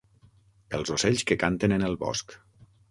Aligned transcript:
Els 0.79 0.93
ocells 0.95 1.25
que 1.33 1.39
canten 1.45 1.79
en 1.81 1.89
el 1.91 2.03
bosc. 2.07 2.37